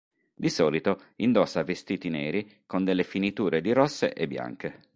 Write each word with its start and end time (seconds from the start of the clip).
Di 0.33 0.49
solito, 0.49 1.03
indossa 1.17 1.61
vestiti 1.63 2.09
neri 2.09 2.63
con 2.65 2.83
delle 2.83 3.03
finiture 3.03 3.61
di 3.61 3.71
rosse 3.71 4.13
e 4.13 4.25
bianche. 4.27 4.79